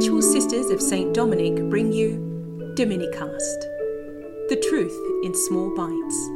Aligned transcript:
Sensual 0.00 0.22
Sisters 0.22 0.70
of 0.70 0.80
St. 0.80 1.12
Dominic 1.12 1.56
bring 1.68 1.92
you 1.92 2.16
Dominicast, 2.74 3.60
the 4.48 4.56
truth 4.70 4.98
in 5.22 5.34
small 5.34 5.68
bites. 5.76 6.26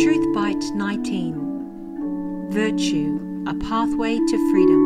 Truth 0.00 0.32
Bite 0.32 0.62
19 0.76 2.50
Virtue, 2.52 3.44
a 3.48 3.54
pathway 3.54 4.16
to 4.16 4.50
freedom. 4.52 4.82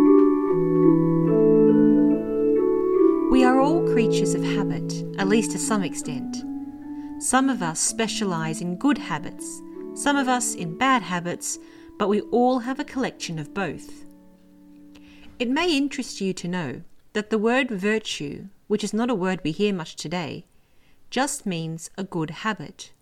We 3.30 3.44
are 3.44 3.60
all 3.60 3.86
creatures 3.92 4.32
of 4.32 4.42
habit, 4.42 5.04
at 5.18 5.28
least 5.28 5.50
to 5.50 5.58
some 5.58 5.82
extent. 5.82 6.44
Some 7.18 7.50
of 7.50 7.62
us 7.62 7.78
specialize 7.78 8.62
in 8.62 8.76
good 8.76 8.96
habits, 8.96 9.60
some 9.92 10.16
of 10.16 10.28
us 10.28 10.54
in 10.54 10.78
bad 10.78 11.02
habits, 11.02 11.58
but 11.98 12.08
we 12.08 12.22
all 12.22 12.60
have 12.60 12.80
a 12.80 12.84
collection 12.84 13.38
of 13.38 13.52
both. 13.52 14.07
It 15.38 15.48
may 15.48 15.76
interest 15.76 16.20
you 16.20 16.32
to 16.32 16.48
know 16.48 16.82
that 17.12 17.30
the 17.30 17.38
word 17.38 17.70
virtue, 17.70 18.48
which 18.66 18.82
is 18.82 18.92
not 18.92 19.08
a 19.08 19.14
word 19.14 19.40
we 19.44 19.52
hear 19.52 19.72
much 19.72 19.94
today, 19.94 20.46
just 21.10 21.46
means 21.46 21.90
a 21.96 22.02
good 22.02 22.30
habit. 22.30 22.92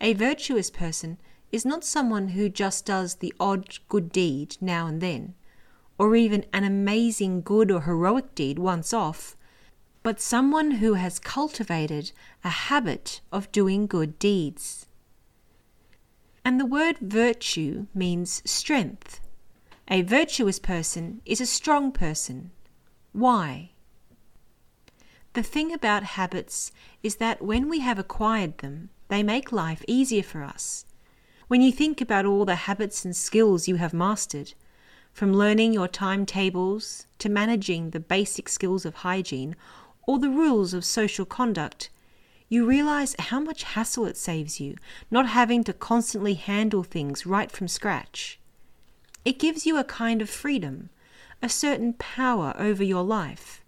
A 0.00 0.14
virtuous 0.14 0.68
person 0.68 1.18
is 1.52 1.64
not 1.64 1.84
someone 1.84 2.28
who 2.28 2.48
just 2.48 2.84
does 2.84 3.16
the 3.16 3.32
odd 3.38 3.78
good 3.88 4.10
deed 4.10 4.56
now 4.60 4.88
and 4.88 5.00
then, 5.00 5.34
or 5.96 6.16
even 6.16 6.44
an 6.52 6.64
amazing 6.64 7.42
good 7.42 7.70
or 7.70 7.82
heroic 7.82 8.34
deed 8.34 8.58
once 8.58 8.92
off, 8.92 9.36
but 10.02 10.20
someone 10.20 10.72
who 10.72 10.94
has 10.94 11.20
cultivated 11.20 12.10
a 12.42 12.50
habit 12.50 13.20
of 13.30 13.52
doing 13.52 13.86
good 13.86 14.18
deeds. 14.18 14.86
And 16.44 16.58
the 16.58 16.66
word 16.66 16.98
virtue 16.98 17.86
means 17.94 18.42
strength. 18.44 19.20
A 19.88 20.02
virtuous 20.02 20.58
person 20.58 21.20
is 21.26 21.40
a 21.40 21.46
strong 21.46 21.92
person. 21.92 22.52
Why? 23.12 23.70
The 25.34 25.42
thing 25.42 25.72
about 25.72 26.04
habits 26.04 26.72
is 27.02 27.16
that 27.16 27.42
when 27.42 27.68
we 27.68 27.80
have 27.80 27.98
acquired 27.98 28.58
them, 28.58 28.90
they 29.08 29.22
make 29.22 29.50
life 29.50 29.84
easier 29.88 30.22
for 30.22 30.42
us. 30.42 30.84
When 31.48 31.60
you 31.60 31.72
think 31.72 32.00
about 32.00 32.24
all 32.24 32.44
the 32.44 32.54
habits 32.54 33.04
and 33.04 33.14
skills 33.16 33.66
you 33.66 33.76
have 33.76 33.92
mastered, 33.92 34.54
from 35.12 35.34
learning 35.34 35.72
your 35.72 35.88
timetables 35.88 37.06
to 37.18 37.28
managing 37.28 37.90
the 37.90 38.00
basic 38.00 38.48
skills 38.48 38.86
of 38.86 38.96
hygiene 38.96 39.56
or 40.06 40.18
the 40.18 40.30
rules 40.30 40.72
of 40.72 40.84
social 40.84 41.26
conduct, 41.26 41.90
you 42.48 42.66
realize 42.66 43.16
how 43.18 43.40
much 43.40 43.64
hassle 43.64 44.06
it 44.06 44.16
saves 44.16 44.60
you 44.60 44.76
not 45.10 45.28
having 45.28 45.64
to 45.64 45.72
constantly 45.72 46.34
handle 46.34 46.82
things 46.82 47.26
right 47.26 47.50
from 47.50 47.68
scratch. 47.68 48.38
It 49.24 49.38
gives 49.38 49.66
you 49.66 49.76
a 49.76 49.84
kind 49.84 50.20
of 50.20 50.28
freedom, 50.28 50.90
a 51.40 51.48
certain 51.48 51.92
power 51.94 52.54
over 52.58 52.82
your 52.82 53.02
life. 53.02 53.62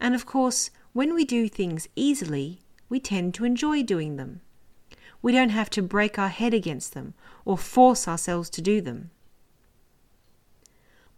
And 0.00 0.14
of 0.14 0.26
course, 0.26 0.70
when 0.92 1.14
we 1.14 1.24
do 1.24 1.48
things 1.48 1.88
easily, 1.96 2.60
we 2.88 3.00
tend 3.00 3.34
to 3.34 3.44
enjoy 3.44 3.82
doing 3.82 4.16
them. 4.16 4.40
We 5.22 5.32
don't 5.32 5.48
have 5.48 5.70
to 5.70 5.82
break 5.82 6.18
our 6.18 6.28
head 6.28 6.54
against 6.54 6.94
them 6.94 7.14
or 7.44 7.58
force 7.58 8.06
ourselves 8.06 8.50
to 8.50 8.62
do 8.62 8.80
them. 8.80 9.10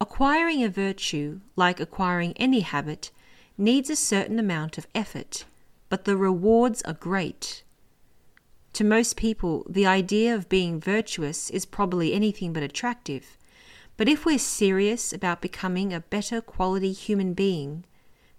Acquiring 0.01 0.63
a 0.63 0.69
virtue, 0.69 1.41
like 1.57 1.81
acquiring 1.81 2.33
any 2.37 2.61
habit, 2.61 3.11
needs 3.59 3.91
a 3.91 3.97
certain 3.97 4.39
amount 4.39 4.79
of 4.79 4.87
effort, 4.95 5.45
but 5.89 6.05
the 6.05 6.17
rewards 6.17 6.83
are 6.83 6.93
great. 6.93 7.65
To 8.77 8.85
most 8.85 9.17
people, 9.17 9.65
the 9.71 9.87
idea 9.87 10.35
of 10.35 10.51
being 10.51 10.79
virtuous 10.79 11.49
is 11.49 11.65
probably 11.65 12.13
anything 12.13 12.53
but 12.53 12.63
attractive. 12.63 13.39
But 13.97 14.07
if 14.07 14.27
we're 14.27 14.39
serious 14.39 15.15
about 15.15 15.41
becoming 15.41 15.95
a 15.95 16.01
better 16.01 16.43
quality 16.43 16.93
human 16.93 17.33
being, 17.33 17.87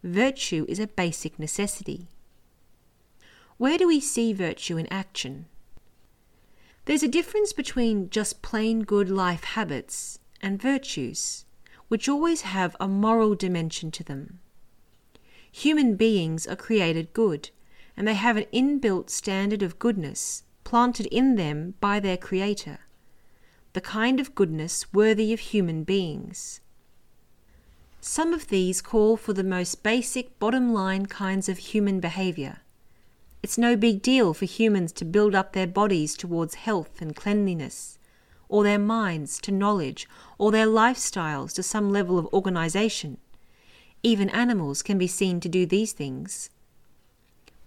virtue 0.03 0.67
is 0.69 0.77
a 0.77 0.85
basic 0.85 1.39
necessity. 1.39 2.09
Where 3.57 3.79
do 3.79 3.87
we 3.87 3.99
see 3.99 4.31
virtue 4.31 4.77
in 4.77 4.85
action? 4.93 5.47
There's 6.85 7.01
a 7.01 7.07
difference 7.07 7.51
between 7.51 8.11
just 8.11 8.43
plain 8.43 8.81
good 8.81 9.09
life 9.09 9.43
habits 9.43 10.19
and 10.39 10.61
virtues, 10.61 11.45
which 11.87 12.07
always 12.07 12.41
have 12.41 12.75
a 12.79 12.87
moral 12.87 13.33
dimension 13.33 13.89
to 13.89 14.03
them. 14.03 14.39
Human 15.51 15.95
beings 15.95 16.45
are 16.45 16.55
created 16.55 17.11
good, 17.13 17.49
and 17.97 18.07
they 18.07 18.13
have 18.13 18.37
an 18.37 18.45
inbuilt 18.53 19.09
standard 19.09 19.63
of 19.63 19.79
goodness 19.79 20.43
planted 20.63 21.07
in 21.07 21.35
them 21.35 21.73
by 21.79 21.99
their 21.99 22.17
Creator, 22.17 22.79
the 23.73 23.81
kind 23.81 24.19
of 24.19 24.35
goodness 24.35 24.93
worthy 24.93 25.33
of 25.33 25.39
human 25.39 25.83
beings. 25.83 26.61
Some 27.99 28.33
of 28.33 28.47
these 28.47 28.81
call 28.81 29.17
for 29.17 29.33
the 29.33 29.43
most 29.43 29.81
basic 29.81 30.37
bottom 30.39 30.73
line 30.73 31.07
kinds 31.07 31.49
of 31.49 31.57
human 31.57 31.99
behavior. 31.99 32.59
It's 33.41 33.57
no 33.57 33.75
big 33.75 34.01
deal 34.01 34.33
for 34.33 34.45
humans 34.45 34.91
to 34.93 35.05
build 35.05 35.33
up 35.33 35.53
their 35.53 35.67
bodies 35.67 36.15
towards 36.15 36.55
health 36.55 37.01
and 37.01 37.15
cleanliness, 37.15 37.97
or 38.49 38.63
their 38.63 38.79
minds 38.79 39.39
to 39.41 39.51
knowledge, 39.51 40.07
or 40.37 40.51
their 40.51 40.67
lifestyles 40.67 41.53
to 41.53 41.63
some 41.63 41.91
level 41.91 42.17
of 42.19 42.27
organization. 42.33 43.17
Even 44.03 44.29
animals 44.29 44.81
can 44.83 44.97
be 44.97 45.07
seen 45.07 45.39
to 45.39 45.49
do 45.49 45.65
these 45.65 45.91
things. 45.91 46.49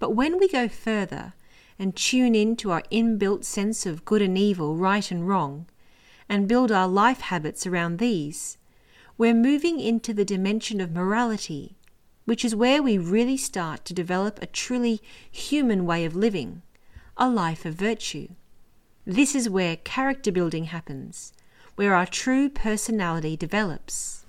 But 0.01 0.17
when 0.17 0.39
we 0.39 0.49
go 0.49 0.67
further 0.67 1.35
and 1.79 1.95
tune 1.95 2.35
in 2.35 2.57
to 2.57 2.71
our 2.73 2.83
inbuilt 2.91 3.45
sense 3.45 3.85
of 3.85 4.07
good 4.07 4.23
and 4.23 4.37
evil, 4.37 4.75
right 4.75 5.09
and 5.11 5.29
wrong, 5.29 5.67
and 6.27 6.49
build 6.49 6.73
our 6.73 6.89
life 6.89 7.21
habits 7.21 7.67
around 7.67 7.99
these, 7.99 8.57
we're 9.19 9.35
moving 9.35 9.79
into 9.79 10.15
the 10.15 10.25
dimension 10.25 10.81
of 10.81 10.91
morality, 10.91 11.77
which 12.25 12.47
is 12.47 12.57
where 12.57 12.83
we 12.83 12.97
really 12.97 13.37
start 13.37 13.85
to 13.85 13.93
develop 13.93 14.41
a 14.41 14.47
truly 14.47 15.03
human 15.31 15.85
way 15.85 16.07
of 16.07 16.17
living, 16.17 16.63
a 17.19 17.29
life 17.29 17.67
of 17.67 17.75
virtue. 17.75 18.29
This 19.05 19.35
is 19.35 19.51
where 19.51 19.77
character 19.77 20.33
building 20.33 20.65
happens, 20.65 21.35
where 21.77 21.95
our 21.95 22.07
true 22.07 22.49
personality 22.49 23.37
develops. 23.37 24.25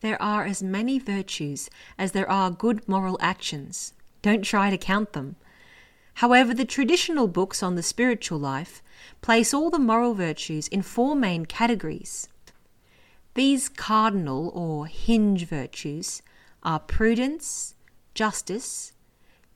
There 0.00 0.20
are 0.20 0.44
as 0.44 0.60
many 0.60 0.98
virtues 0.98 1.70
as 1.96 2.10
there 2.10 2.28
are 2.28 2.50
good 2.50 2.88
moral 2.88 3.16
actions. 3.20 3.94
Don't 4.22 4.42
try 4.42 4.70
to 4.70 4.78
count 4.78 5.12
them. 5.12 5.36
However, 6.14 6.52
the 6.52 6.64
traditional 6.64 7.28
books 7.28 7.62
on 7.62 7.76
the 7.76 7.82
spiritual 7.82 8.38
life 8.38 8.82
place 9.20 9.54
all 9.54 9.70
the 9.70 9.78
moral 9.78 10.14
virtues 10.14 10.66
in 10.68 10.82
four 10.82 11.14
main 11.14 11.46
categories. 11.46 12.28
These 13.34 13.68
cardinal 13.68 14.50
or 14.52 14.86
hinge 14.86 15.44
virtues 15.44 16.22
are 16.64 16.80
prudence, 16.80 17.76
justice, 18.14 18.92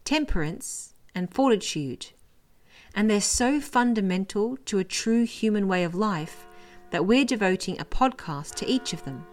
temperance, 0.05 0.95
and 1.15 1.35
fortitude. 1.35 2.07
And 2.95 3.11
they're 3.11 3.21
so 3.21 3.61
fundamental 3.61 4.57
to 4.67 4.79
a 4.79 4.85
true 4.85 5.25
human 5.25 5.67
way 5.67 5.83
of 5.83 5.97
life 5.97 6.47
that 6.91 7.07
we're 7.07 7.25
devoting 7.25 7.81
a 7.81 7.85
podcast 7.85 8.55
to 8.57 8.69
each 8.69 8.93
of 8.93 9.05
them. 9.05 9.27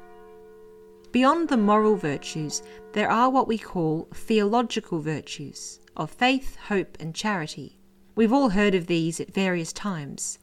Beyond 1.11 1.49
the 1.49 1.57
moral 1.57 1.95
virtues, 1.95 2.61
there 2.93 3.09
are 3.09 3.31
what 3.31 3.47
we 3.47 3.57
call 3.57 4.07
theological 4.13 4.99
virtues 4.99 5.79
of 5.97 6.11
faith, 6.11 6.55
hope, 6.55 6.97
and 6.99 7.15
charity. 7.15 7.79
We've 8.15 8.33
all 8.33 8.49
heard 8.49 8.75
of 8.75 8.85
these 8.85 9.19
at 9.19 9.33
various 9.33 9.73
times. 9.73 10.37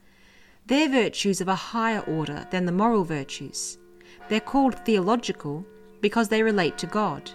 They're 0.66 0.88
virtues 0.88 1.40
of 1.40 1.46
a 1.46 1.54
higher 1.54 2.00
order 2.00 2.48
than 2.50 2.66
the 2.66 2.72
moral 2.72 3.04
virtues. 3.04 3.78
They're 4.28 4.40
called 4.40 4.84
theological 4.84 5.64
because 6.00 6.28
they 6.28 6.42
relate 6.42 6.76
to 6.78 6.86
God. 6.88 7.30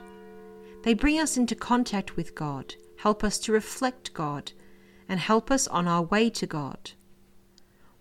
They 0.83 0.93
bring 0.93 1.19
us 1.19 1.37
into 1.37 1.55
contact 1.55 2.17
with 2.17 2.35
God, 2.35 2.75
help 2.97 3.23
us 3.23 3.39
to 3.39 3.53
reflect 3.53 4.13
God, 4.13 4.51
and 5.07 5.19
help 5.19 5.51
us 5.51 5.67
on 5.67 5.87
our 5.87 6.01
way 6.01 6.29
to 6.31 6.45
God. 6.45 6.91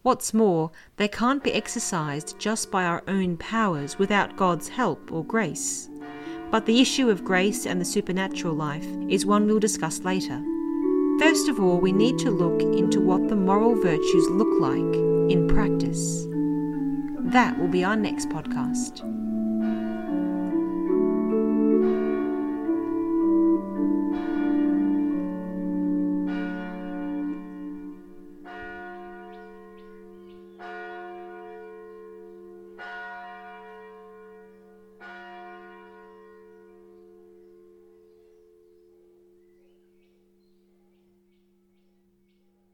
What's 0.03 0.33
more, 0.33 0.71
they 0.97 1.09
can't 1.09 1.45
be 1.45 1.53
exercised 1.53 2.39
just 2.39 2.71
by 2.71 2.85
our 2.85 3.03
own 3.07 3.37
powers 3.37 3.99
without 3.99 4.37
God's 4.37 4.69
help 4.69 5.13
or 5.13 5.23
grace. 5.23 5.91
But 6.51 6.65
the 6.65 6.81
issue 6.81 7.11
of 7.11 7.23
grace 7.23 7.67
and 7.67 7.79
the 7.79 7.85
supernatural 7.85 8.55
life 8.55 8.87
is 9.11 9.27
one 9.27 9.47
we'll 9.47 9.61
discuss 9.61 10.01
later. 10.01 10.43
First 11.19 11.49
of 11.49 11.61
all, 11.61 11.79
we 11.79 11.93
need 11.93 12.19
to 12.21 12.31
look 12.31 12.63
into 12.63 13.03
what 13.03 13.29
the 13.29 13.37
moral 13.37 13.75
virtues 13.75 14.27
look 14.31 14.59
like 14.59 14.95
in 15.31 15.47
practice. 15.47 16.25
That 17.33 17.59
will 17.59 17.69
be 17.69 17.85
our 17.85 17.95
next 17.95 18.31
podcast. 18.31 19.20